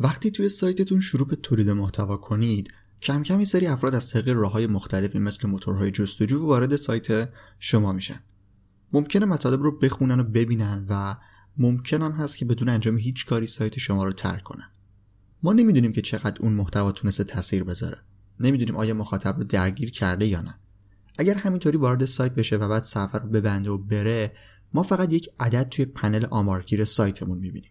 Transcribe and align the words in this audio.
وقتی 0.00 0.30
توی 0.30 0.48
سایتتون 0.48 1.00
شروع 1.00 1.26
به 1.26 1.36
تولید 1.36 1.70
محتوا 1.70 2.16
کنید 2.16 2.72
کم 3.02 3.22
کم 3.22 3.36
این 3.36 3.44
سری 3.44 3.66
افراد 3.66 3.94
از 3.94 4.10
طریق 4.10 4.28
راه 4.28 4.52
های 4.52 4.66
مختلفی 4.66 5.18
مثل 5.18 5.48
موتورهای 5.48 5.90
جستجو 5.90 6.46
وارد 6.46 6.76
سایت 6.76 7.28
شما 7.58 7.92
میشن. 7.92 8.20
ممکنه 8.92 9.26
مطالب 9.26 9.62
رو 9.62 9.78
بخونن 9.78 10.20
و 10.20 10.24
ببینن 10.24 10.86
و 10.88 11.16
ممکن 11.56 12.02
هم 12.02 12.12
هست 12.12 12.38
که 12.38 12.44
بدون 12.44 12.68
انجام 12.68 12.98
هیچ 12.98 13.26
کاری 13.26 13.46
سایت 13.46 13.78
شما 13.78 14.04
رو 14.04 14.12
ترک 14.12 14.42
کنن. 14.42 14.70
ما 15.42 15.52
نمی‌دونیم 15.52 15.92
که 15.92 16.00
چقدر 16.00 16.42
اون 16.42 16.52
محتوا 16.52 16.92
تونسته 16.92 17.24
تاثیر 17.24 17.64
بذاره. 17.64 17.98
نمی‌دونیم 18.40 18.76
آیا 18.76 18.94
مخاطب 18.94 19.36
رو 19.36 19.44
درگیر 19.44 19.90
کرده 19.90 20.26
یا 20.26 20.40
نه. 20.40 20.58
اگر 21.18 21.34
همینطوری 21.34 21.76
وارد 21.76 22.04
سایت 22.04 22.34
بشه 22.34 22.56
و 22.56 22.68
بعد 22.68 22.82
سفر 22.82 23.18
رو 23.18 23.28
ببنده 23.28 23.70
و 23.70 23.78
بره 23.78 24.32
ما 24.72 24.82
فقط 24.82 25.12
یک 25.12 25.28
عدد 25.40 25.68
توی 25.68 25.84
پنل 25.84 26.26
آمارگیر 26.30 26.84
سایتمون 26.84 27.38
می‌بینیم. 27.38 27.70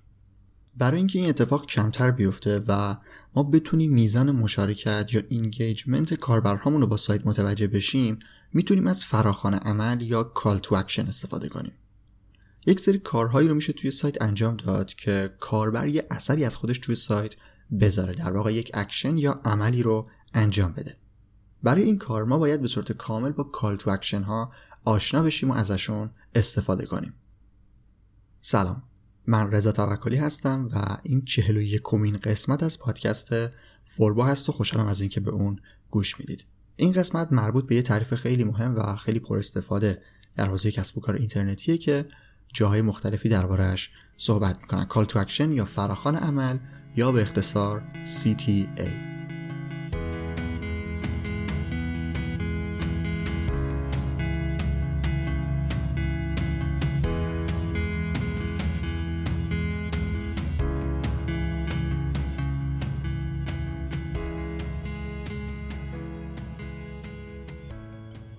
برای 0.78 0.98
اینکه 0.98 1.20
این 1.20 1.30
اتفاق 1.30 1.66
کمتر 1.66 2.12
بیفته 2.12 2.64
و 2.68 2.96
ما 3.36 3.44
بتونیم 3.44 3.94
میزان 3.94 4.32
مشارکت 4.32 5.10
یا 5.14 5.22
engagement 5.30 6.14
کاربرهامون 6.14 6.82
رو 6.82 6.88
با 6.88 6.98
سایت 6.98 7.28
متوجه 7.28 7.68
بشیم 7.68 8.20
می‌تونیم 8.54 8.88
از 8.88 9.06
فراخوان 9.06 9.54
عمل 9.54 10.02
یا 10.02 10.24
call 10.24 10.60
to 10.60 10.76
action 10.76 11.08
استفاده 11.08 11.50
کنیم. 11.50 11.74
یک 12.66 12.80
سری 12.80 13.00
کارهایی 13.00 13.48
رو 13.48 13.56
میشه 13.56 13.74
توی 13.74 13.92
سایت 13.92 14.22
انجام 14.22 14.56
داد 14.56 14.94
که 14.94 15.34
کاربر 15.40 15.88
یه 15.88 16.08
اثری 16.12 16.46
از 16.46 16.56
خودش 16.56 16.80
توی 16.80 16.96
سایت 16.96 17.36
بذاره 17.80 18.14
در 18.14 18.32
واقع 18.32 18.54
یک 18.54 18.72
اکشن 18.74 19.18
یا 19.18 19.42
عملی 19.46 19.84
رو 19.84 20.10
انجام 20.34 20.74
بده. 20.74 20.98
برای 21.64 21.84
این 21.84 21.98
کار 21.98 22.24
ما 22.24 22.38
باید 22.38 22.62
به 22.62 22.68
صورت 22.68 22.92
کامل 22.92 23.32
با 23.32 23.44
call 23.44 23.76
to 23.76 23.90
action 23.90 24.22
ها 24.22 24.52
آشنا 24.86 25.22
بشیم 25.22 25.52
و 25.52 25.54
ازشون 25.54 26.10
استفاده 26.36 26.86
کنیم. 26.86 27.14
سلام. 28.42 28.84
من 29.28 29.52
رضا 29.52 29.72
توکلی 29.72 30.18
هستم 30.18 30.70
و 30.72 30.98
این 31.04 31.26
چهل 31.26 31.58
و 31.58 31.62
یکمین 31.62 32.18
قسمت 32.18 32.64
از 32.64 32.80
پادکست 32.80 33.30
فوربو 33.86 34.24
هست 34.24 34.50
و 34.50 34.52
خوشحالم 34.52 34.88
از 34.88 35.02
اینکه 35.02 35.20
به 35.20 35.32
اون 35.32 35.60
گوش 35.90 36.20
می‌دید. 36.20 36.46
این 36.76 36.92
قسمت 36.92 37.32
مربوط 37.32 37.66
به 37.68 37.76
یه 37.76 37.82
تعریف 37.82 38.14
خیلی 38.14 38.44
مهم 38.44 38.76
و 38.76 38.96
خیلی 38.96 39.20
پر 39.20 39.38
استفاده 39.38 40.02
در 40.36 40.46
حوزه 40.46 40.72
کسب 40.72 40.98
و 40.98 41.02
کار 41.02 41.16
اینترنتیه 41.16 41.78
که 41.78 42.06
جاهای 42.54 42.82
مختلفی 42.82 43.30
درباره‌ش 43.30 43.92
صحبت 44.18 44.58
می‌کنن. 44.62 44.86
call 44.86 45.06
to 45.06 45.20
action 45.20 45.52
یا 45.52 45.66
فراخوان 45.66 46.16
عمل 46.16 46.58
یا 46.96 47.12
به 47.12 47.22
اختصار 47.22 47.84
CTA 48.06 49.15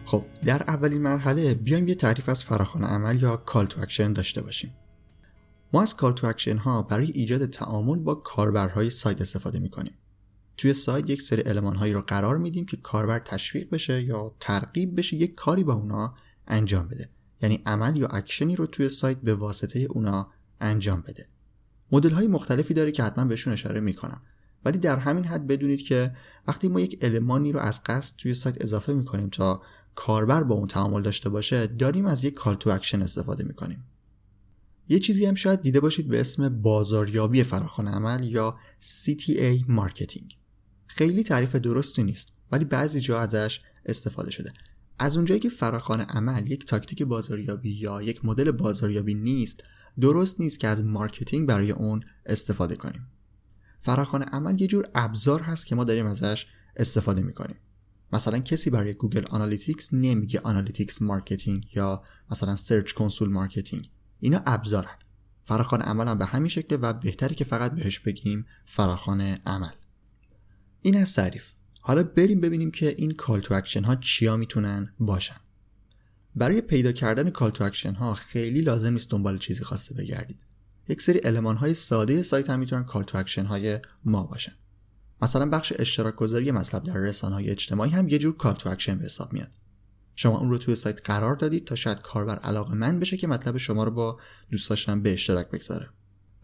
خب 0.07 0.25
در 0.45 0.63
اولین 0.63 1.03
مرحله 1.03 1.55
بیایم 1.55 1.89
یه 1.89 1.95
تعریف 1.95 2.29
از 2.29 2.45
فراخوان 2.45 2.85
عمل 2.85 3.23
یا 3.23 3.37
call 3.37 3.67
to 3.67 3.83
action 3.83 4.13
داشته 4.13 4.43
باشیم. 4.43 4.75
ما 5.73 5.83
از 5.83 5.97
call 5.97 6.13
to 6.13 6.27
action 6.27 6.57
ها 6.57 6.83
برای 6.83 7.11
ایجاد 7.15 7.47
تعامل 7.47 7.99
با 7.99 8.15
کاربرهای 8.15 8.91
سایت 8.91 9.21
استفاده 9.21 9.59
می‌کنیم. 9.59 9.95
توی 10.57 10.73
سایت 10.73 11.11
یک 11.11 11.23
سری 11.23 11.43
المان 11.43 11.77
هایی 11.77 11.93
رو 11.93 12.01
قرار 12.01 12.39
میدیم 12.39 12.67
که 12.67 12.77
کاربر 12.77 13.19
تشویق 13.19 13.71
بشه 13.71 14.03
یا 14.03 14.35
ترغیب 14.41 14.99
بشه 14.99 15.17
یک 15.17 15.35
کاری 15.35 15.65
با 15.65 15.75
اونا 15.75 16.15
انجام 16.49 16.89
بده. 16.89 17.09
یعنی 17.43 17.63
عمل 17.67 17.97
یا 17.97 18.07
اکشنی 18.07 18.57
رو 18.57 18.67
توی 18.67 18.89
سایت 18.89 19.19
به 19.19 19.35
واسطه 19.35 19.79
اونا 19.79 20.29
انجام 20.61 21.01
بده. 21.01 21.27
مدل 21.93 22.11
های 22.11 22.27
مختلفی 22.27 22.75
داره 22.75 22.93
که 22.93 23.03
حتما 23.03 23.25
بهشون 23.25 23.53
اشاره 23.53 23.81
می‌کنم. 23.81 24.21
ولی 24.65 24.79
در 24.79 24.99
همین 24.99 25.25
حد 25.25 25.47
بدونید 25.47 25.83
که 25.83 26.17
وقتی 26.47 26.69
ما 26.69 26.81
یک 26.81 26.99
المانی 27.03 27.53
رو 27.53 27.61
از 27.61 27.81
قصد 27.87 28.17
توی 28.17 28.35
سایت 28.35 28.63
اضافه 28.63 28.93
می‌کنیم 28.93 29.29
تا 29.29 29.63
کاربر 29.97 30.43
با 30.43 30.55
اون 30.55 30.69
تعامل 30.69 31.03
داشته 31.03 31.29
باشه 31.29 31.67
داریم 31.67 32.07
از 32.07 32.25
یک 32.25 32.35
call 32.35 32.55
to 32.55 32.71
action 32.71 33.03
استفاده 33.03 33.45
می‌کنیم. 33.45 33.85
یه 34.89 34.99
چیزی 34.99 35.27
هم 35.27 35.35
شاید 35.35 35.61
دیده 35.61 35.81
باشید 35.81 36.09
به 36.09 36.21
اسم 36.21 36.49
بازاریابی 36.63 37.43
فراخوان 37.43 37.89
عمل 37.89 38.25
یا 38.25 38.59
CTA 38.81 39.69
marketing. 39.69 40.39
خیلی 40.87 41.23
تعریف 41.23 41.57
درستی 41.57 42.03
نیست 42.03 42.33
ولی 42.53 42.65
بعضی 42.65 43.01
جا 43.01 43.21
ازش 43.21 43.61
استفاده 43.87 44.31
شده. 44.31 44.51
از 44.99 45.17
اونجایی 45.17 45.41
که 45.41 45.49
فراخوان 45.49 46.01
عمل 46.01 46.51
یک 46.51 46.67
تاکتیک 46.67 47.03
بازاریابی 47.03 47.71
یا 47.71 48.03
یک 48.03 48.25
مدل 48.25 48.51
بازاریابی 48.51 49.15
نیست 49.15 49.65
درست 50.01 50.41
نیست 50.41 50.61
که 50.61 50.69
از 50.69 50.85
marketing 50.85 51.49
برای 51.49 51.71
اون 51.71 52.03
استفاده 52.27 52.77
کنیم. 52.77 53.07
فراخوان 53.81 54.23
عمل 54.23 54.61
یه 54.61 54.67
جور 54.67 54.89
ابزار 54.95 55.41
هست 55.41 55.67
که 55.67 55.75
ما 55.75 55.85
داریم 55.85 56.07
ازش 56.07 56.47
استفاده 56.77 57.23
می‌کنیم. 57.23 57.57
مثلا 58.13 58.39
کسی 58.39 58.71
برای 58.71 58.95
Google 58.95 59.27
Analytics 59.27 59.89
نمیگه 59.95 60.41
Analytics 60.41 61.03
marketing 61.03 61.77
یا 61.77 62.03
مثلا 62.31 62.57
Search 62.57 62.93
Console 62.93 63.29
marketing. 63.29 63.91
اینا 64.21 64.43
ابزارن. 64.47 64.97
فراخوان 65.45 65.83
عمل 65.83 66.09
هم 66.09 66.19
به 66.19 66.27
همین 66.27 66.49
شکله 66.49 66.79
و 66.79 66.93
بهتره 66.93 67.35
که 67.35 67.45
فقط 67.45 67.75
بهش 67.75 67.99
بگیم 67.99 68.47
فراخوان 68.67 69.21
عمل. 69.21 69.73
این 70.83 70.97
از 70.97 71.15
تعریف. 71.15 71.51
حالا 71.81 72.03
بریم 72.03 72.41
ببینیم 72.41 72.71
که 72.71 72.95
این 72.99 73.11
call 73.11 73.41
to 73.41 73.55
action 73.55 73.85
ها 73.85 73.97
چیا 73.97 74.37
می‌تونن 74.37 74.93
باشن. 74.99 75.37
برای 76.37 76.61
پیدا 76.61 76.93
کردن 76.93 77.31
call 77.31 77.51
to 77.51 77.65
action 77.65 77.95
ها 77.95 78.15
خیلی 78.15 78.61
لازم 78.61 78.93
نیست 78.93 79.11
دنبال 79.11 79.39
چیزی 79.39 79.65
خاصی 79.65 79.95
بگردید. 79.95 80.47
یک 80.89 81.03
سری 81.03 81.21
المان 81.25 81.57
های 81.57 81.75
ساده 81.75 82.23
سایت 82.23 82.51
هم 82.51 82.59
می‌تونن 82.59 82.85
call 82.85 83.05
to 83.05 83.19
action 83.19 83.47
های 83.47 83.79
ما 84.05 84.23
باشن. 84.23 84.53
مثلا 85.23 85.49
بخش 85.49 85.73
اشتراک 85.79 86.15
گذاری 86.15 86.51
مطلب 86.51 86.83
در 86.83 86.97
رسانه 86.97 87.35
های 87.35 87.51
اجتماعی 87.51 87.91
هم 87.91 88.09
یه 88.09 88.19
جور 88.19 88.37
call 88.37 88.55
to 88.55 88.69
action 88.69 88.99
به 88.99 89.05
حساب 89.05 89.33
میاد. 89.33 89.51
شما 90.15 90.39
اون 90.39 90.51
رو 90.51 90.59
توی 90.59 90.75
سایت 90.75 91.01
قرار 91.05 91.37
دادید 91.37 91.67
تا 91.67 91.75
شاید 91.75 92.01
کاربر 92.01 92.39
علاقه‌مند 92.39 93.01
بشه 93.01 93.17
که 93.17 93.27
مطلب 93.27 93.57
شما 93.57 93.85
رو 93.85 93.91
با 93.91 94.21
دوستانش 94.51 95.03
به 95.03 95.13
اشتراک 95.13 95.51
بگذاره. 95.51 95.89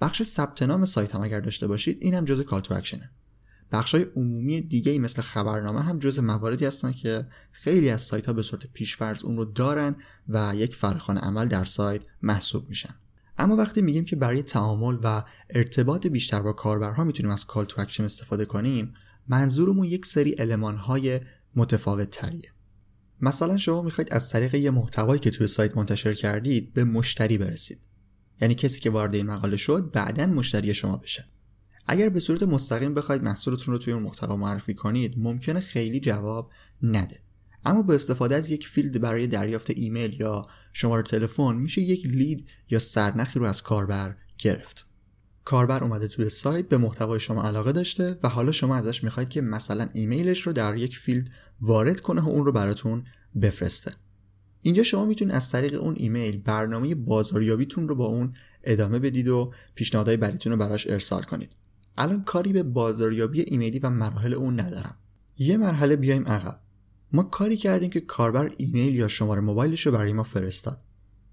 بخش 0.00 0.22
ثبت 0.22 0.62
نام 0.62 0.84
سایت 0.84 1.14
هم 1.14 1.22
اگر 1.22 1.40
داشته 1.40 1.66
باشید 1.66 1.98
این 2.00 2.14
هم 2.14 2.24
جزء 2.24 2.42
call 2.42 2.60
to 2.60 2.74
action 2.74 3.01
ه. 3.01 3.10
بخش 3.72 3.94
های 3.94 4.06
عمومی 4.16 4.60
دیگه 4.60 4.92
ای 4.92 4.98
مثل 4.98 5.22
خبرنامه 5.22 5.82
هم 5.82 5.98
جزء 5.98 6.22
مواردی 6.22 6.66
هستن 6.66 6.92
که 6.92 7.26
خیلی 7.52 7.90
از 7.90 8.02
سایت 8.02 8.26
ها 8.26 8.32
به 8.32 8.42
صورت 8.42 8.66
پیشفرض 8.66 9.24
اون 9.24 9.36
رو 9.36 9.44
دارن 9.44 9.96
و 10.28 10.52
یک 10.56 10.74
فراخوان 10.74 11.18
عمل 11.18 11.48
در 11.48 11.64
سایت 11.64 12.06
محسوب 12.22 12.68
میشن. 12.68 12.94
اما 13.42 13.56
وقتی 13.56 13.82
میگیم 13.82 14.04
که 14.04 14.16
برای 14.16 14.42
تعامل 14.42 14.98
و 15.02 15.24
ارتباط 15.50 16.06
بیشتر 16.06 16.42
با 16.42 16.52
کاربرها 16.52 17.04
می‌تونیم 17.04 17.32
از 17.32 17.46
call 17.46 17.64
to 17.64 17.80
action 17.80 18.04
استفاده 18.04 18.44
کنیم 18.44 18.94
منظورمون 19.28 19.86
یک 19.86 20.06
سری 20.06 20.32
المان 20.32 20.76
های 20.76 21.20
متفاوت 21.56 22.10
تریه 22.10 22.52
مثلا 23.20 23.58
شما 23.58 23.82
می‌خواید 23.82 24.12
از 24.12 24.30
طریق 24.30 24.54
یه 24.54 24.70
محتوایی 24.70 25.20
که 25.20 25.30
توی 25.30 25.46
سایت 25.46 25.76
منتشر 25.76 26.14
کردید 26.14 26.74
به 26.74 26.84
مشتری 26.84 27.38
برسید. 27.38 27.80
یعنی 28.40 28.54
کسی 28.54 28.80
که 28.80 28.90
وارد 28.90 29.14
این 29.14 29.26
مقاله 29.26 29.56
شد 29.56 29.90
بعدا 29.90 30.26
مشتری 30.26 30.74
شما 30.74 30.96
بشه. 30.96 31.24
اگر 31.86 32.08
به 32.08 32.20
صورت 32.20 32.42
مستقیم 32.42 32.94
بخواید 32.94 33.22
محصولتون 33.22 33.74
رو 33.74 33.78
توی 33.78 33.92
اون 33.92 34.02
محتوا 34.02 34.36
معرفی 34.36 34.74
کنید 34.74 35.14
ممکنه 35.16 35.60
خیلی 35.60 36.00
جواب 36.00 36.50
نده. 36.82 37.20
اما 37.64 37.82
با 37.82 37.94
استفاده 37.94 38.34
از 38.34 38.50
یک 38.50 38.68
field 38.68 39.00
برای 39.00 39.26
دریافت 39.26 39.70
ایمیل 39.70 40.20
یا 40.20 40.42
شماره 40.72 41.02
تلفن 41.02 41.54
میشه 41.54 41.80
یک 41.80 42.06
lead 42.06 42.52
یا 42.70 42.78
سرنخی 42.78 43.38
رو 43.38 43.44
از 43.44 43.62
کاربر 43.62 44.16
گرفت. 44.38 44.86
کاربر 45.44 45.84
اومده 45.84 46.08
توی 46.08 46.28
سایت 46.28 46.68
به 46.68 46.76
محتوای 46.76 47.20
شما 47.20 47.42
علاقه 47.42 47.72
داشته 47.72 48.18
و 48.22 48.28
حالا 48.28 48.52
شما 48.52 48.76
ازش 48.76 49.04
می‌خواید 49.04 49.28
که 49.28 49.40
مثلا 49.40 49.88
ایمیلش 49.94 50.40
رو 50.40 50.52
در 50.52 50.76
یک 50.76 50.98
field 50.98 51.30
وارد 51.60 52.00
کنه 52.00 52.20
و 52.20 52.28
اون 52.28 52.44
رو 52.46 52.52
براتون 52.52 53.04
بفرسته. 53.42 53.92
اینجا 54.62 54.82
شما 54.82 55.04
می‌تونید 55.04 55.34
از 55.34 55.50
طریق 55.50 55.82
اون 55.82 55.94
ایمیل 55.96 56.38
برنامه 56.38 56.94
بازاریابیتون 56.94 57.88
رو 57.88 57.94
با 57.94 58.06
اون 58.06 58.32
ادامه 58.64 58.98
بدید 58.98 59.28
و 59.28 59.52
پیشنهادهای 59.74 60.16
بعدیتون 60.16 60.52
رو 60.52 60.58
براش 60.58 60.86
ارسال 60.86 61.22
کنید. 61.22 61.56
الان 61.98 62.24
کاری 62.24 62.52
به 62.52 62.62
بازاریابی 62.62 63.40
ایمیلی 63.40 63.78
و 63.78 63.90
مراحل 63.90 64.34
اون 64.34 64.60
ندارم. 64.60 64.96
یه 65.38 65.56
مرحله 65.56 65.96
بیایم 65.96 66.24
عقب. 66.26 66.60
ما 67.12 67.22
کاری 67.22 67.56
کردیم 67.56 67.90
که 67.90 68.00
کاربر 68.00 68.52
ایمیل 68.56 68.94
یا 68.94 69.08
شماره 69.08 69.40
موبایلش 69.40 69.86
رو 69.86 69.92
برای 69.92 70.12
ما 70.12 70.22
فرستاد. 70.22 70.80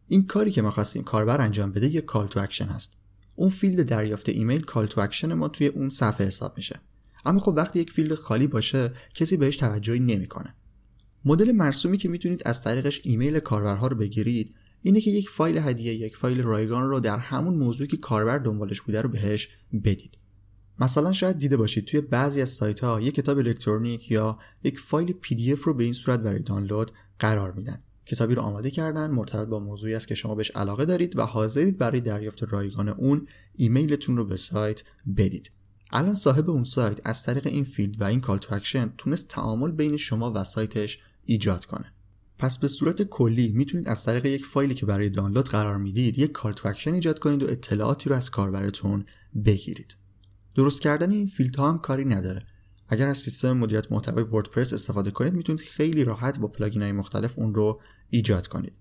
این 0.08 0.28
کاری 0.28 0.52
که 0.52 0.62
ما 0.62 0.72
خواستیم 0.72 1.04
کاربر 1.04 1.42
انجام 1.42 1.72
بده 1.72 1.88
یه 1.88 2.02
call 2.02 2.28
to 2.28 2.40
action 2.40 2.66
هست. 2.66 2.94
اون 3.36 3.50
field 3.50 3.86
دریافت 3.86 4.30
ایمیل 4.30 4.62
call 4.62 4.86
to 4.86 5.02
action 5.02 5.34
ما 5.34 5.48
توی 5.48 5.68
اون 5.68 5.90
صفحه 5.90 6.28
حساب 6.28 6.54
میشه. 6.58 6.80
اما 7.26 7.40
خب 7.40 7.54
وقتی 7.56 7.80
یک 7.80 7.92
field 7.92 8.14
خالی 8.14 8.48
باشه 8.48 8.94
کسی 9.14 9.38
بهش 9.38 9.58
توجهی 9.58 10.00
نمی‌کنه. 10.00 10.56
مدل 11.26 11.52
مرسومی 11.52 11.98
که 11.98 12.10
می‌تونید 12.10 12.42
از 12.46 12.64
طریقش 12.64 13.02
ایمیل 13.04 13.40
کاربرها 13.40 13.88
رو 13.88 13.96
بگیرید 13.96 14.56
اینه 14.82 15.02
که 15.02 15.12
یک 15.12 15.30
فایل 15.30 15.58
هدیه 15.58 15.94
یک 15.94 16.18
فایل 16.18 16.42
رایگان 16.42 16.84
رو 16.84 17.00
در 17.00 17.18
همون 17.18 17.56
موضوعی 17.56 17.88
که 17.88 17.98
کاربر 17.98 18.38
دنبالش 18.38 18.82
بوده 18.82 19.02
رو 19.02 19.10
بهش 19.10 19.50
بدید. 19.84 20.18
مثلا 20.80 21.14
شاید 21.14 21.38
دیده 21.38 21.58
باشید 21.58 21.86
توی 21.86 22.02
بعضی 22.02 22.42
از 22.42 22.50
سایت 22.50 22.80
ها 22.80 23.02
یک 23.02 23.16
کتاب 23.16 23.38
الکترونیک 23.38 24.12
یا 24.12 24.40
یک 24.64 24.80
فایل 24.80 25.12
PDF 25.12 25.64
رو 25.64 25.74
به 25.74 25.84
این 25.84 25.94
صورت 25.94 26.20
برای 26.20 26.40
دانلود 26.40 26.92
قرار 27.20 27.52
میدن. 27.52 27.84
کتابی 28.06 28.36
رو 28.36 28.42
آماده 28.42 28.72
کردن 28.72 29.12
مرتبط 29.12 29.48
با 29.48 29.60
موضوعی 29.60 29.94
است 29.94 30.08
که 30.08 30.16
شما 30.16 30.36
بهش 30.36 30.52
علاقه 30.52 30.86
دارید 30.86 31.18
و 31.18 31.22
حاضرید 31.22 31.78
برای 31.78 32.02
دریافت 32.02 32.44
رایگان 32.44 32.90
اون 32.90 33.28
ایمیلتون 33.56 34.18
رو 34.18 34.26
به 34.26 34.38
سایت 34.38 34.84
بدید. 35.18 35.52
الان 35.92 36.16
صاحب 36.16 36.50
اون 36.50 36.64
سایت 36.64 37.00
از 37.04 37.24
طریق 37.24 37.48
این 37.48 37.64
field 37.64 38.02
و 38.02 38.04
این 38.04 38.22
call 38.22 38.38
to 38.38 38.56
action 38.56 38.94
تونست 38.98 39.28
تعامل 39.28 39.72
بین 39.72 39.98
شما 39.98 40.32
و 40.36 40.44
سایتش 40.44 41.00
ایجاد 41.26 41.66
کنه. 41.66 41.94
پس 42.38 42.58
به 42.58 42.68
صورت 42.68 43.04
کلی 43.04 43.50
می‌تونید 43.50 43.88
از 43.88 44.04
طریق 44.04 44.26
یک 44.26 44.46
فایلی 44.46 44.74
که 44.74 44.86
برای 44.86 45.10
دانلود 45.10 45.50
قرار 45.50 45.78
می‌دید 45.78 46.20
یک 46.20 46.32
call 46.32 46.54
to 46.54 46.68
action 46.68 46.94
ایجاد 46.94 47.20
کنید 47.20 47.44
و 47.44 47.48
اطلاعاتی 47.50 48.10
رو 48.10 48.16
از 48.16 48.30
کاربرتون 48.30 49.06
بگیرید. 49.46 49.96
درست 50.60 50.82
کردن 50.82 51.12
این 51.12 51.28
field 51.28 51.63
ها 51.63 51.70
هم 51.70 51.80
کاری 51.80 52.06
نداره. 52.06 52.46
اگر 52.88 53.08
از 53.08 53.18
سیستم 53.18 53.58
مدیریت 53.58 53.92
محتوای 53.92 54.24
WordPress 54.24 54.74
استفاده 54.74 55.12
کنید 55.12 55.34
می‌تونید 55.34 55.62
خیلی 55.62 56.04
راحت 56.04 56.40
با 56.40 56.48
plugin 56.48 56.82
های 56.82 56.92
مختلف 56.92 57.40
اون 57.40 57.56
رو 57.56 57.82
ایجاد 58.10 58.48
کنید. 58.48 58.74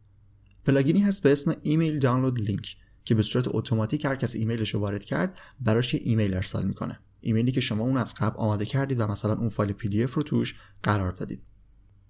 plugin 0.65 0.96
ی 0.96 1.01
هست 1.01 1.23
به 1.23 1.33
اسم 1.33 1.57
Email 1.63 1.99
Download 1.99 2.41
Link 2.41 2.77
که 3.05 3.15
به 3.15 3.23
صورت 3.23 3.45
اتوماتیک 3.49 4.05
هر 4.05 4.17
کس 4.17 4.35
ایمیلش 4.35 4.75
رو 4.75 4.81
وارد 4.81 5.05
کرد 5.05 5.41
براش 5.61 5.95
یه 5.95 6.01
ایمیل 6.03 6.35
ارسال 6.35 6.65
می‌کنه. 6.65 6.99
ایمیلی 7.21 7.53
که 7.53 7.61
شما 7.61 7.85
اون 7.85 7.97
از 7.97 8.15
قبل 8.15 8.37
آماده 8.37 8.65
کردید 8.65 9.01
و 9.01 9.07
مثلا 9.07 9.37
اون 9.37 9.49
فایل 9.49 9.73
PDF 9.73 10.15
رو 10.15 10.23
توش 10.23 10.55
قرار 10.83 11.13
دادید. 11.13 11.43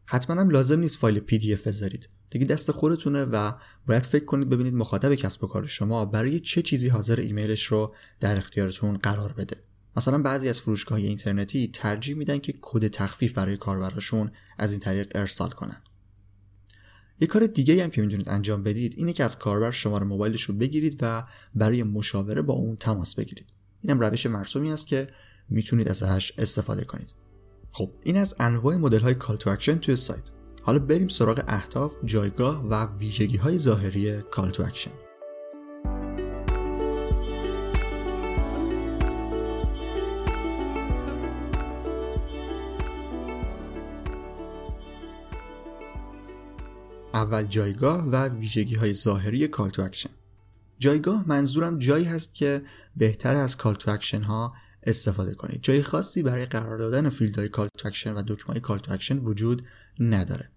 حتما 0.06 0.41
هم 0.41 0.50
لازم 0.50 0.81
نیست 0.81 0.99
فایل 0.99 1.19
PDF 1.19 1.66
بذارید. 1.67 2.09
دیگه 2.30 2.46
دست 2.46 2.70
خودتونه 2.72 3.25
و 3.25 3.52
باید 3.86 4.02
فکر 4.02 4.25
کنید 4.25 4.48
ببینید 4.48 4.75
مخاطب 4.75 5.14
کسب 5.14 5.44
و 5.44 5.46
کار 5.46 5.66
شما 5.66 6.04
برای 6.04 6.40
چه 6.40 6.62
چیزی 6.62 6.88
حاضره 6.88 7.20
ایمیلش 7.20 7.64
رو 7.64 7.94
در 8.20 8.38
اختیارتون 8.38 8.96
قرار 8.96 9.32
بده. 9.32 9.56
مثلا 9.96 10.19
بعضی 10.19 10.48
از 10.48 10.60
فروشگاه 10.60 10.98
اینترنتی 10.98 11.69
ترجیح 11.72 12.16
میدن 12.16 12.38
که 12.38 12.54
کد 12.60 12.88
تخفیف 12.88 13.32
برای 13.32 13.56
کاربراشون 13.56 14.30
از 14.58 14.72
این 14.72 14.80
طریق 14.80 15.12
ارسال 15.14 15.50
کنن. 15.50 15.82
یه 17.20 17.26
کار 17.26 17.46
دیگه 17.46 17.84
هم 17.84 17.90
که 17.90 18.02
می‌تونید 18.02 18.28
انجام 18.28 18.62
بدید 18.62 18.94
اینه 18.96 19.12
که 19.12 19.24
از 19.24 19.38
کاربر 19.38 19.70
شماره 19.70 20.06
موبایلش 20.06 20.42
رو 20.42 20.54
بگیرید 20.54 20.98
و 21.00 21.24
برای 21.54 21.82
مشاوره 21.82 22.42
با 22.42 22.54
اون 22.54 22.76
تماس 22.76 23.14
بگیرید. 23.14 23.52
اینم 23.81 24.00
روش 24.00 24.26
مرسومی 24.26 24.72
است 24.72 24.86
که 24.86 25.08
می‌تونید 25.48 25.88
ازش 25.88 26.32
استفاده 26.38 26.84
کنید. 26.84 27.14
خب 27.70 27.90
این 28.02 28.16
از 28.16 28.34
انواع 28.40 28.76
مدل 28.76 29.00
های 29.00 29.14
call 29.14 29.37
to 29.37 29.50
action 29.50 29.78
توی 29.78 29.96
سایت. 29.96 30.38
حالا 30.69 30.79
بریم 30.79 31.09
سراغ 31.09 31.44
اهداف 31.49 31.93
جایگاه 32.05 32.67
و 32.67 32.99
ویژگی 32.99 33.37
های 33.37 33.59
ظاهری 33.59 34.23
call 34.22 34.50
to 34.50 34.62
action 34.62 34.90
اول 47.15 47.43
جایگاه 47.43 48.09
و 48.09 48.29
ویژگی 48.29 48.75
های 48.75 48.94
ظاهری 48.94 49.49
call 49.49 49.70
to 49.70 49.82
action 49.82 50.10
جایگاه 50.79 51.29
منظورم 51.29 51.79
جایی 51.79 52.05
هست 52.05 52.35
که 52.35 52.62
بهتر 52.97 53.37
از 53.37 53.56
call 53.56 53.75
to 53.75 53.90
action 53.90 54.22
ها 54.23 54.55
استفاده 54.82 55.35
کنید. 55.35 55.62
جای 55.62 55.82
خاصی 55.82 56.23
برای 56.23 56.47
قرار 56.47 56.79
دادن 56.79 57.09
فیلد 57.09 57.38
های 57.38 57.49
call 57.49 57.69
to 57.78 57.88
action 57.88 58.12
و 58.12 58.23
دکمه 58.26 58.61
call 58.60 58.78
to 58.78 58.93
action 58.93 59.19
وجود 59.19 59.62
نداره. 60.00 60.50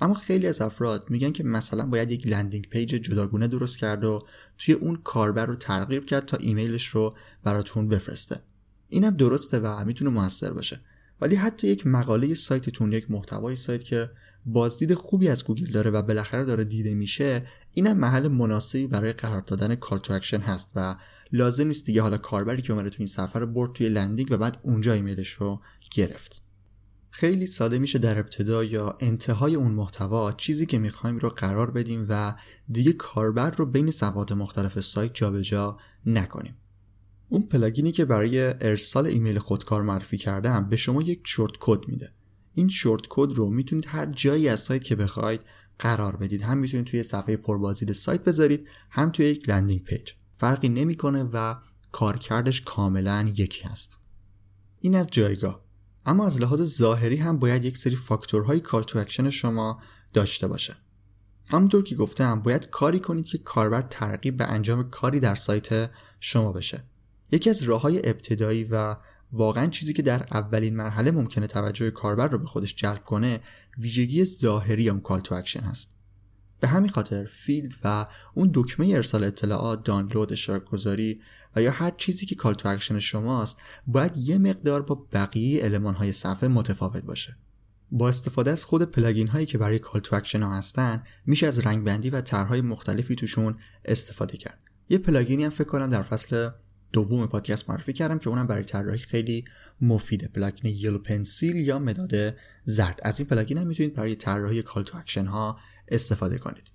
اما 0.00 0.14
خیلی 0.14 0.46
از 0.46 0.60
افراد 0.60 1.10
میگن 1.10 1.32
که 1.32 1.44
مثلا 1.44 1.86
باید 1.86 2.10
یک 2.10 2.26
landing 2.26 2.68
page 2.68 2.88
جداگونه 2.88 3.48
درست 3.48 3.78
کرد 3.78 4.04
و 4.04 4.18
توی 4.58 4.74
اون 4.74 4.96
کاربر 4.96 5.46
رو 5.46 5.56
ترغیب 5.56 6.06
کرد 6.06 6.24
تا 6.24 6.36
ایمیلش 6.36 6.86
رو 6.86 7.16
براتون 7.44 7.88
بفرسته. 7.88 8.40
اینم 8.88 9.10
درسته 9.10 9.58
و 9.58 9.84
می‌تونه 9.84 10.10
موثر 10.10 10.52
باشه. 10.52 10.80
ولی 11.20 11.36
حتی 11.36 11.68
یک 11.68 11.86
مقاله 11.86 12.34
سایتتون 12.34 12.92
یک 12.92 13.10
محتوای 13.10 13.56
سایت 13.56 13.84
که 13.84 14.10
بازدید 14.46 14.94
خوبی 14.94 15.28
از 15.28 15.44
گوگل 15.44 15.72
داره 15.72 15.90
و 15.90 16.02
بالاخره 16.02 16.44
داره 16.44 16.64
دیده 16.64 16.94
میشه 16.94 17.42
اینم 17.72 17.98
محل 17.98 18.28
مناسبی 18.28 18.86
برای 18.86 19.12
قرار 19.12 19.40
دادن 19.40 19.74
call 19.74 19.98
to 19.98 20.12
action 20.12 20.40
هست 20.40 20.70
و 20.76 20.96
لازم 21.32 21.66
نیست 21.66 21.86
دیگه 21.86 22.02
حالا 22.02 22.18
کاربری 22.18 22.62
که 22.62 22.72
اومده 22.72 22.90
تو 22.90 22.96
این 22.98 23.06
صفحه 23.06 23.31
رو 23.31 23.44
برد 23.44 23.72
توی 23.72 23.88
landing 23.88 24.28
و 24.30 24.36
بعد 24.36 24.60
اونجا 24.62 24.92
ایمیلش 24.92 25.28
رو 25.28 25.60
گرفت. 25.90 26.42
خیلی 27.10 27.46
ساده 27.46 27.78
میشه 27.78 27.98
در 27.98 28.18
ابتدا 28.18 28.64
یا 28.64 28.96
انتهای 29.00 29.54
اون 29.54 29.72
محتوا 29.72 30.32
چیزی 30.32 30.66
که 30.66 30.78
می‌خوایم 30.78 31.18
رو 31.18 31.28
قرار 31.28 31.70
بدیم 31.70 32.06
و 32.08 32.34
دیگه 32.68 32.92
کاربر 32.92 33.50
رو 33.50 33.66
بین 33.66 33.90
صفحات 33.90 34.32
مختلف 34.32 34.80
سایت 34.80 35.14
جابجا 35.14 35.78
نکنیم. 36.06 36.56
اون 37.28 37.42
plugin 37.42 37.85
ی 37.85 37.92
که 37.92 38.04
برای 38.04 38.38
ارسال 38.40 39.06
ایمیل 39.06 39.38
خودکار 39.38 39.82
معرفی 39.82 40.18
کردم 40.18 40.68
به 40.68 40.76
شما 40.76 41.02
یک 41.02 41.20
shortcode 41.24 41.88
میده. 41.88 42.12
این 42.54 42.68
shortcode 42.68 43.32
رو 43.32 43.50
می‌تونید 43.50 43.84
هر 43.88 44.06
جایی 44.06 44.48
از 44.48 44.60
سایت 44.60 44.84
که 44.84 44.96
بخواید 44.96 45.40
قرار 45.78 46.16
بدید. 46.16 46.42
هم 46.42 46.58
می‌تونید 46.58 46.86
توی 46.86 47.02
صفحه 47.02 47.36
پربازدید 47.36 47.92
سایت 47.92 48.24
بذارید 48.24 48.68
هم 48.90 49.10
توی 49.10 49.26
یک 49.26 49.48
landing 49.48 49.84
page. 49.84 50.10
فرقی 50.38 50.68
نمی‌کنه 50.68 51.22
و 51.32 51.54
کارکردش 51.92 52.60
کاملا 52.60 53.32
یکی 53.36 53.64
هست. 53.64 53.98
این 54.80 54.94
از 54.94 55.06
جایگاه. 55.10 55.69
اما 56.06 56.26
از 56.26 56.40
لحاظ 56.40 56.62
ظاهری 56.62 57.16
هم 57.16 57.38
باید 57.38 57.64
یک 57.64 57.78
سری 57.78 57.96
فاکتورهای 57.96 58.60
call 58.60 58.82
to 58.82 58.98
action 58.98 59.30
شما 59.30 59.82
داشته 60.14 60.48
باشه. 60.48 60.76
همونطور 61.46 61.84
که 61.84 61.94
گفتم 61.94 62.40
باید 62.40 62.70
کاری 62.70 63.00
کنید 63.00 63.26
که 63.26 63.38
کاربر 63.38 63.82
ترغیب 63.82 64.36
به 64.36 64.44
انجام 64.44 64.90
کاری 64.90 65.20
در 65.20 65.34
سایت 65.34 65.90
شما 66.20 66.52
بشه. 66.52 66.84
یکی 67.32 67.50
از 67.50 67.62
راه 67.62 67.80
های 67.80 67.98
ابتدایی 68.08 68.64
و 68.64 68.96
واقعا 69.32 69.66
چیزی 69.66 69.92
که 69.92 70.02
در 70.02 70.26
اولین 70.30 70.76
مرحله 70.76 71.10
ممکنه 71.10 71.46
توجه 71.46 71.90
کاربر 71.90 72.28
رو 72.28 72.38
به 72.38 72.46
خودش 72.46 72.74
جلب 72.76 73.04
کنه 73.04 73.40
ویژگی 73.78 74.24
ظاهری 74.24 74.88
اون 74.88 75.00
call 75.00 75.20
to 75.20 75.34
action 75.34 75.60
هست. 75.60 75.99
به 76.60 76.68
همین 76.68 76.90
خاطر 76.90 77.24
فیلد 77.24 77.74
و 77.84 78.06
اون 78.34 78.50
دکمه 78.54 78.88
ارسال 78.88 79.24
اطلاعات 79.24 79.84
دانلود 79.84 80.32
اشتراک 80.32 80.64
گذاری 80.64 81.20
و 81.56 81.62
یا 81.62 81.70
هر 81.70 81.90
چیزی 81.90 82.26
که 82.26 82.34
call 82.34 82.54
to 82.54 82.68
action 82.68 82.98
شماست 82.98 83.58
باید 83.86 84.16
یه 84.16 84.38
مقدار 84.38 84.82
با 84.82 85.06
بقیه 85.12 85.64
المان 85.64 85.94
های 85.94 86.12
صفحه 86.12 86.48
متفاوت 86.48 87.04
باشه. 87.04 87.36
با 87.92 88.08
استفاده 88.08 88.50
از 88.50 88.64
خود 88.64 88.82
plugin 88.82 89.28
هایی 89.28 89.46
که 89.46 89.58
برای 89.58 89.78
call 89.78 90.00
to 90.00 90.16
action 90.16 90.42
ها 90.42 90.56
هستن 90.56 91.02
میشه 91.26 91.46
از 91.46 91.58
رنگ 91.58 91.84
بندی 91.84 92.10
و 92.10 92.20
طرحهای 92.20 92.60
مختلفی 92.60 93.14
توشون 93.14 93.56
استفاده 93.84 94.36
کرد. 94.36 94.58
یه 94.88 94.98
plugin 94.98 95.37
ی 95.37 95.44
هم 95.44 95.50
فکر 95.50 95.68
کنم 95.68 95.90
در 95.90 96.02
فصل 96.02 96.50
دوم 96.92 97.26
پادکست 97.26 97.70
معرفی 97.70 97.92
کردم 97.92 98.18
که 98.18 98.28
اونم 98.28 98.46
برای 98.46 98.64
طراحی 98.64 98.98
خیلی 98.98 99.44
مفیده. 99.80 100.28
plugin 100.28 100.76
Yellow 100.76 100.98
Pencil 100.98 101.56
یا 101.56 101.78
مداد 101.78 102.34
زرد. 102.64 103.00
از 103.02 103.20
این 103.20 103.28
plugin 103.28 103.58
هم 103.58 103.66
می‌تونید 103.66 103.94
برای 103.94 104.14
طراحی 104.14 104.62
call 104.62 104.82
to 104.82 104.98
action 104.98 105.26
ها 105.26 105.58
استفاده 105.90 106.38
کنید. 106.38 106.72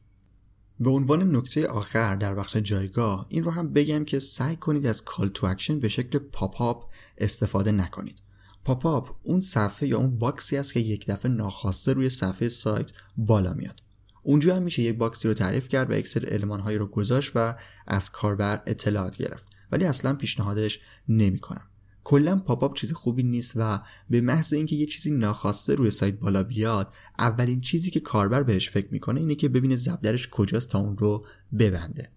به 0.79 0.89
عنوان 0.89 1.35
نکته 1.35 1.67
آخر 1.67 2.15
در 2.15 2.35
بخش 2.35 2.55
جایگاه 2.57 3.25
این 3.29 3.43
رو 3.43 3.51
هم 3.51 3.73
بگم 3.73 4.05
که 4.05 4.19
سعی 4.19 4.55
کنید 4.55 4.85
از 4.85 5.03
call 5.03 5.27
to 5.27 5.47
action 5.47 5.79
به 5.79 5.87
شکل 5.87 6.19
pop-up 6.19 6.89
استفاده 7.17 7.71
نکنید. 7.71 8.21
pop-up 8.65 9.15
اون 9.23 9.39
صفحه 9.39 9.87
یا 9.89 9.97
اون 9.97 10.17
باکسی 10.17 10.57
است 10.57 10.73
که 10.73 10.79
یک 10.79 11.07
دفعه 11.07 11.31
ناخواسته 11.31 11.93
روی 11.93 12.09
صفحه 12.09 12.47
سایت 12.47 12.91
بالا 13.17 13.53
میاد. 13.53 13.81
اونجا 14.23 14.55
هم 14.55 14.63
میشه 14.63 14.81
یک 14.81 14.97
باکسی 14.97 15.27
رو 15.27 15.33
تعریف 15.33 15.67
کرد 15.67 15.91
و 15.91 15.93
یک 15.93 16.07
سری 16.07 16.27
المانهایی 16.27 16.77
رو 16.77 16.87
گذاشت 16.87 17.31
و 17.35 17.55
از 17.87 18.11
کاربر 18.11 18.63
اطلاعات 18.65 19.17
گرفت. 19.17 19.55
ولی 19.71 19.85
اصلا 19.85 20.13
پیشنهادش 20.13 20.79
نمی‌کنم. 21.07 21.67
کلا 22.05 22.35
pop-up 22.35 22.77
چیز 22.77 22.91
خوبی 22.91 23.23
نیست 23.23 23.53
و 23.55 23.81
به 24.09 24.21
محض 24.21 24.53
اینکه 24.53 24.75
یه 24.75 24.85
چیزی 24.85 25.11
ناخواسته 25.11 25.75
روی 25.75 25.91
سایت 25.91 26.19
بالا 26.19 26.43
بیاد 26.43 26.93
اولین 27.19 27.61
چیزی 27.61 27.91
که 27.91 27.99
کاربر 27.99 28.43
بهش 28.43 28.69
فکر 28.69 28.87
می‌کنه 28.91 29.19
اینه 29.19 29.35
که 29.35 29.49
ببینه 29.49 29.75
ضربدرش 29.75 30.29
کجاست 30.29 30.69
تا 30.69 30.79
اون 30.79 30.97
رو 30.97 31.25
ببنده. 31.59 32.09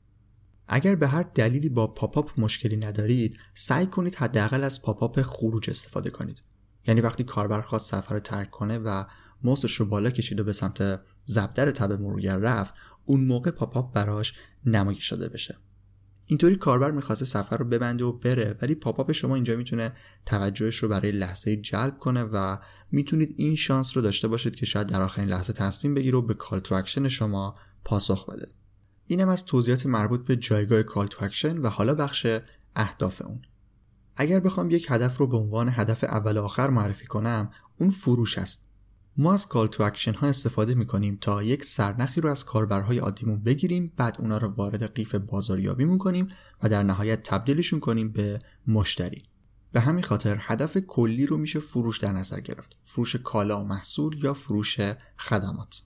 اگر 0.69 0.95
به 0.95 1.09
هر 1.09 1.23
دلیلی 1.23 1.69
با 1.69 1.87
pop-up 1.87 2.39
مشکلی 2.39 2.77
ندارید 2.77 3.39
سعی 3.55 3.87
کنید 3.87 4.15
حداقل 4.15 4.65
از 4.65 4.83
pop-up 4.83 5.23
خروج 5.23 5.71
استفاده 5.71 6.11
کنید. 6.11 6.43
یعنی 6.87 7.01
وقتی 7.01 7.25
کاربر 7.25 7.61
خواست 7.61 7.91
صفحه 7.91 8.15
رو 8.15 8.21
ترک 8.21 8.51
کنه 8.51 8.79
و 8.79 9.05
موسش 9.45 9.75
رو 9.75 9.87
بالا 9.87 10.11
کشید 10.11 10.41
و 10.41 10.45
به 10.45 10.53
سمت 10.53 11.01
ضربدر 11.25 11.71
tab 11.71 11.93
مرورگر 11.93 12.37
رفت 12.37 12.75
اون 13.05 13.25
موقع 13.25 13.51
pop-up 13.51 13.95
براش 13.95 14.35
نمایش 14.67 15.05
داده 15.05 15.29
بشه. 15.29 15.57
اینطوری 16.31 16.57
کاربر 16.57 16.91
می‌خواسته 16.91 17.25
صفحه 17.25 17.57
رو 17.57 17.65
ببنده 17.65 18.05
و 18.05 18.13
بره 18.13 18.57
ولی 18.63 18.75
pop-up 18.75 19.13
شما 19.13 19.35
اینجا 19.35 19.57
می‌تونه 19.57 19.93
توجهش 20.27 20.77
رو 20.77 20.89
برای 20.89 21.13
لحظه 21.13 21.57
جلب 21.57 21.99
کنه 21.99 22.23
و 22.23 22.57
می‌تونید 22.93 23.35
این 23.39 23.57
شانس 23.57 23.97
رو 23.97 24.03
داشته 24.03 24.29
باشید 24.29 24.57
که 24.57 24.67
شاید 24.67 24.87
در 24.87 25.03
آخرین 25.03 25.29
لحظه 25.29 25.53
تصمیم 25.53 25.95
بگیره 25.95 26.19
و 26.19 26.23
به 26.23 26.35
call 26.35 26.61
to 26.61 26.75
action 26.75 27.09
شما 27.09 27.53
پاسخ 27.85 28.27
بده. 28.31 28.47
اینم 29.07 29.29
از 29.29 29.45
توضیحات 29.45 29.87
مربوط 29.87 30.27
به 30.27 30.37
جایگاه 30.37 30.83
call 30.83 31.07
to 31.07 31.25
action 31.25 31.59
و 31.59 31.69
حالا 31.69 31.95
بخش 31.95 32.27
اهداف 32.77 33.23
اون. 33.23 33.43
اگر 34.17 34.41
بخوام 34.41 34.71
یک 34.71 34.87
هدف 34.91 35.17
رو 35.17 35.27
به 35.27 35.37
عنوان 35.37 35.69
هدف 35.73 36.05
اول 36.05 36.39
آخر 36.39 36.71
معرفی 36.71 37.07
کنم 37.07 37.51
اون 37.79 37.91
فروش 37.91 38.39
است. 38.39 38.68
ما 39.21 39.35
از 39.35 39.49
call 39.49 39.67
to 39.67 39.83
action 39.83 40.15
ها 40.15 40.27
استفاده 40.27 40.75
می 40.75 40.87
کنیم 40.87 41.19
تا 41.21 41.43
یک 41.43 41.65
سرنخی 41.65 42.21
رو 42.21 42.31
از 42.31 42.45
کاربرهای 42.45 42.99
عادیمون 42.99 43.43
بگیریم 43.43 43.93
بعد 43.97 44.17
اونا 44.19 44.39
رو 44.39 44.49
وارد 44.49 44.95
قیف 44.95 45.15
بازاریابی 45.15 45.99
کنیم 45.99 46.29
و 46.63 46.69
در 46.69 46.83
نهایت 46.83 47.23
تبدیلشون 47.23 47.81
کنیم 47.81 48.13
به 48.13 48.39
مشتری. 48.67 49.23
به 49.73 49.81
همین 49.81 50.05
خاطر 50.05 50.37
هدف 50.41 50.77
کلی 50.77 51.27
رو 51.27 51.37
میشه 51.37 51.61
فروش 51.61 51.99
در 51.99 52.13
نظر 52.13 52.41
گرفت. 52.41 52.79
فروش 52.83 53.17
کالا 53.17 53.61
و 53.61 53.65
محصول 53.65 54.25
یا 54.25 54.35
فروش 54.35 54.81
خدمات. 55.17 55.83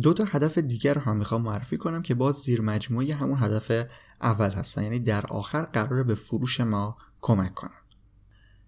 دو 0.00 0.12
تا 0.12 0.24
هدف 0.24 0.58
دیگر 0.58 0.94
رو 0.94 1.00
هم 1.00 1.16
می‌خوام 1.16 1.42
معرفی 1.42 1.76
کنم 1.76 2.02
که 2.02 2.14
باز 2.14 2.34
زیر 2.34 2.60
مجموعه 2.60 3.14
همون 3.14 3.38
هدف 3.38 3.86
اول 4.20 4.50
هستن. 4.50 4.82
یعنی 4.82 4.98
در 4.98 5.26
آخر 5.26 5.62
قراره 5.62 6.02
به 6.02 6.14
فروش 6.14 6.60
ما 6.60 6.96
کمک 7.20 7.54
کنن. 7.54 7.80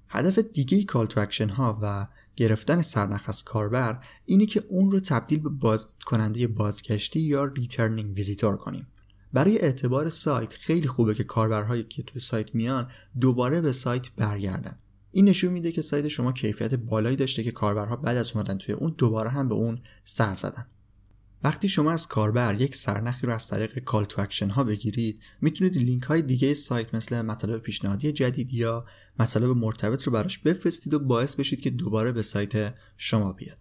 هدف 0.09 0.39
دیگه 0.39 0.85
call 0.85 1.07
to 1.07 1.21
action 1.21 1.49
ها 1.49 1.79
و 1.83 2.07
گرفتن 2.37 2.83
سرنخ 2.83 3.29
از 3.29 3.45
کاربر 3.45 4.01
اینه 4.25 4.47
که 4.47 4.63
اون 4.69 4.91
رو 4.91 5.01
تبدیل 5.01 5.39
به 5.39 5.49
بازدید 5.49 5.87
کننده 6.05 6.47
بازگشتی 6.47 7.21
یا 7.21 7.45
returning 7.45 8.17
visitor 8.17 8.57
کنیم. 8.57 8.87
برای 9.33 9.59
اعتبار 9.59 10.11
سایت 10.11 10.53
خیلی 10.53 10.89
خوبه 10.89 11.15
که 11.15 11.25
کاربرهایی 11.25 11.83
که 11.83 12.03
توی 12.03 12.21
سایت 12.21 12.55
میان 12.55 12.91
دوباره 13.21 13.61
به 13.61 13.73
سایت 13.73 14.11
برگردن. 14.17 14.79
این 15.13 15.29
نشون 15.29 15.53
میده 15.53 15.73
که 15.73 15.83
سایت 15.83 16.09
شما 16.09 16.33
کیفیت 16.33 16.75
بالایی 16.75 17.17
داشته 17.17 17.43
که 17.43 17.51
کاربرها 17.51 17.97
بعد 17.97 18.17
از 18.17 18.33
اومدن 18.33 18.59
توی 18.59 18.75
اون 18.75 18.95
دوباره 18.99 19.31
هم 19.31 19.49
به 19.49 19.55
اون 19.55 19.79
سر 20.05 20.37
زدن. 20.37 20.67
وقتی 21.45 21.69
شما 21.69 21.91
از 21.91 22.07
کاربر 22.07 22.61
یک 22.61 22.77
سرنخی 22.77 23.27
رو 23.27 23.33
از 23.33 23.49
طریق 23.49 23.79
call 23.79 24.05
to 24.05 24.23
action 24.23 24.51
ها 24.51 24.65
بگیرید 24.65 25.21
می‌تونید 25.41 25.77
لینک 25.77 26.03
های 26.03 26.23
دیگه 26.23 26.55
سایت 26.55 26.95
مثل 26.95 27.23
مطالب 27.23 27.59
پیشنهادی 27.59 28.13
جدید 28.13 28.53
یا 28.53 28.85
مطالب 29.19 29.57
مرتبط 29.57 30.03
رو 30.03 30.13
براش 30.13 30.39
بفرستید 30.39 30.95
و 30.95 30.99
باعث 30.99 31.35
بشید 31.35 31.61
که 31.61 31.71
دوباره 31.71 32.13
به 32.13 32.23
سایت 32.23 32.75
شما 32.97 33.33
بیاد. 33.33 33.59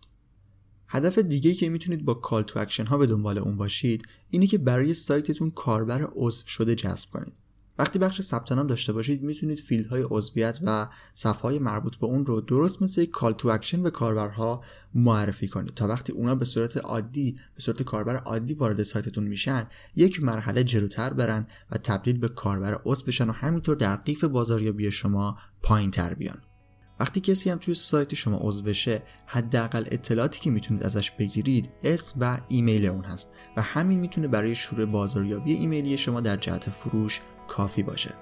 هدف 0.88 1.18
دیگه 1.18 1.54
که 1.54 1.70
می‌تونید 1.70 2.06
با 2.06 2.14
call 2.14 2.44
to 2.44 2.60
action 2.60 2.86
ها 2.86 2.98
به 2.98 3.08
دنبال 3.08 3.38
اون 3.38 3.58
باشید 3.58 4.08
اینه 4.30 4.48
که 4.48 4.58
برای 4.58 4.94
سایتتون 4.94 5.52
کاربر 5.52 6.08
عضو 6.16 6.48
شده 6.48 6.76
جذب 6.76 7.10
کنید. 7.10 7.45
وقتی 7.80 8.00
بخش 8.00 8.22
ثبت 8.22 8.52
نام 8.52 8.68
داشته 8.68 8.94
باشید 8.94 9.24
می‌تونید 9.24 9.60
فیلد 9.60 9.88
های 9.88 10.06
عضویت 10.10 10.60
و 10.64 10.88
صفحه 11.14 11.60
مربوط 11.60 11.96
به 11.96 12.06
اون 12.06 12.26
رو 12.26 12.42
درست 12.42 12.82
مثل 12.82 13.02
یک 13.02 13.12
call 13.12 13.34
to 13.34 13.50
action 13.50 13.84
به 13.84 13.92
کاربرها 13.92 14.64
معرفی 14.94 15.48
کنید. 15.48 15.74
تا 15.74 15.88
وقتی 15.88 16.14
اونا 16.14 16.36
به 16.36 16.46
صورت 16.46 16.78
عادی 16.78 17.36
به 17.56 17.62
صورت 17.62 17.82
کاربر 17.82 18.16
عادی 18.16 18.54
وارد 18.54 18.84
سایتتون 18.84 19.24
میشن 19.24 19.68
یک 19.96 20.24
مرحله 20.24 20.64
جلوتر 20.64 21.14
برن 21.14 21.48
و 21.72 21.78
تبدیل 21.78 22.18
به 22.18 22.28
کاربر 22.28 22.82
عضو 22.86 23.06
بشن 23.06 23.30
و 23.30 23.32
همینطور 23.32 23.76
در 23.76 23.96
قیف 23.96 24.24
بازاریابی 24.24 24.92
شما 24.92 25.38
پایین 25.62 25.92
تر 25.92 26.14
بیان. 26.14 26.38
وقتی 27.00 27.20
کسی 27.20 27.50
هم 27.50 27.58
توی 27.58 27.74
سایت 27.74 28.14
شما 28.14 28.38
عضو 28.42 28.64
بشه 28.64 29.04
حداقل 29.26 29.86
اطلاعاتی 29.92 30.40
که 30.40 30.52
می‌تونید 30.52 30.84
ازش 30.84 31.12
بگیرید 31.12 31.70
اسم 31.84 32.18
و 32.20 32.38
ایمیل 32.48 32.86
اون 32.86 33.04
هست 33.04 33.34
و 33.58 33.62
همین 33.62 34.00
می‌تونه 34.00 34.28
برای 34.28 34.56
شروع 34.56 34.86
بازاریابی 34.86 35.54
ایمیلی 35.54 35.98
شما 35.98 36.22
در 36.22 36.38
جهت 36.38 36.70
فروش 36.70 37.22
کافی 37.48 37.84
باشه. 37.84 38.16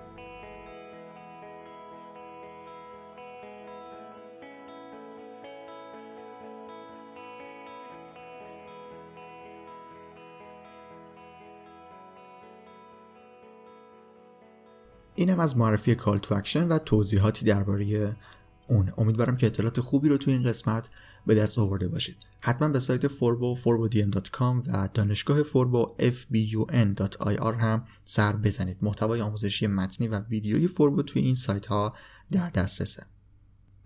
اینم 15.15 15.39
از 15.39 15.57
معرفی 15.57 15.95
call 15.95 16.17
to 16.17 16.35
action 16.35 16.67
و 16.67 16.77
توضیحاتی 16.77 17.45
درباره 17.45 18.15
اون. 18.67 18.93
امیدوارم 18.97 19.37
که 19.37 19.47
اطلاعات 19.47 19.79
خوبی 19.79 20.09
رو 20.09 20.17
تو 20.17 20.31
این 20.31 20.43
قسمت 20.43 20.89
به 21.25 21.35
دست 21.35 21.59
آورده 21.59 21.87
باشید. 21.87 22.15
حتما 22.39 22.67
به 22.67 22.79
سایت 22.79 23.07
فوربو 23.07 23.57
forbodm.com 23.63 24.67
و 24.67 24.89
دانشگاه 24.93 25.43
فوربو 25.43 25.95
fbun.ir 25.99 27.55
هم 27.59 27.85
سر 28.05 28.35
بزنید. 28.35 28.77
محتوای 28.81 29.21
آموزشی 29.21 29.67
متنی 29.67 30.07
و 30.07 30.19
ویدیوی 30.19 30.67
فوربو 30.67 31.03
توی 31.03 31.21
این 31.21 31.35
سایت 31.35 31.65
ها 31.65 31.93
در 32.31 32.49
دسترسه. 32.49 33.03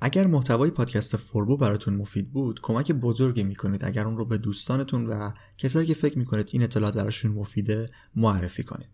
اگر 0.02 0.28
محتوای 0.28 0.72
پادکست 0.72 1.18
فوربو 1.18 1.58
براتون 1.58 1.94
مفید 1.94 2.32
بود 2.32 2.62
کمک 2.62 2.92
بزرگی 2.92 3.44
می‌کنید. 3.44 3.86
اگر 3.86 4.06
اون 4.06 4.18
رو 4.18 4.26
به 4.26 4.38
دوستانتون 4.38 5.08
و 5.08 5.32
کسایی 5.58 5.88
که 5.88 5.94
فکر 5.94 6.18
می‌کنید 6.18 6.50
این 6.52 6.64
اطلاعات 6.64 6.96
براشون 6.96 7.32
مفیده 7.32 7.86
معرفی 8.16 8.64
کنید. 8.64 8.90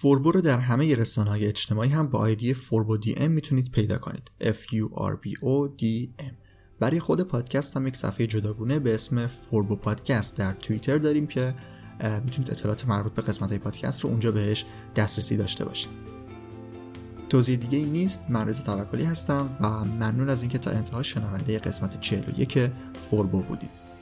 فوربو 0.00 0.32
رو 0.32 0.40
در 0.40 0.58
همه 0.58 0.94
رسانه 0.94 1.30
های 1.30 1.46
اجتماعی 1.46 1.90
هم 1.90 2.08
با 2.08 2.18
آیدی 2.18 2.54
فوربو 2.54 2.96
DM 2.96 3.30
می‌تونید 3.30 3.70
پیدا 3.70 3.98
کنید. 3.98 4.30
F 4.40 4.74
U 4.74 4.88
R 4.94 5.12
B 5.12 5.32
O 5.32 5.70
D 5.82 5.84
M. 6.24 6.32
برای 6.80 7.00
خود 7.00 7.20
پادکست 7.20 7.76
هم 7.76 7.86
یک 7.86 7.96
صفحه 7.96 8.26
جداگونه 8.26 8.78
به 8.78 8.94
اسم 8.94 9.26
فوربو 9.26 9.76
پادکست 9.76 10.36
در 10.36 10.52
توییتر 10.52 10.98
داریم 10.98 11.26
که 11.26 11.54
می‌تونید 12.24 12.50
اطلاعات 12.50 12.88
مربوط 12.88 13.12
به 13.12 13.22
قسمت 13.22 13.48
های 13.48 13.58
پادکست 13.58 14.00
رو 14.00 14.10
اونجا 14.10 14.32
بهش 14.32 14.64
دسترسی 14.96 15.36
داشته 15.36 15.64
باشید. 15.64 15.90
توضیح 17.28 17.56
دیگه 17.56 17.78
ای 17.78 17.84
نیست 17.84 18.30
من 18.30 18.48
رضا 18.48 18.62
توکلی 18.62 19.04
هستم 19.04 19.56
و 19.60 19.84
ممنون 19.84 20.28
از 20.28 20.42
اینکه 20.42 20.58
تا 20.58 20.70
انتها 20.70 21.02
شنونده 21.02 21.58
قسمت 21.58 22.00
41 22.00 22.70
فوربو 23.10 23.42
بودید. 23.42 23.95